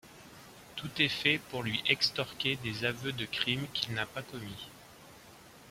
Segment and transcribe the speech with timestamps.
[0.77, 4.67] Tout est fait pour lui extorquer des aveux de crimes qu'il n'a pas commis.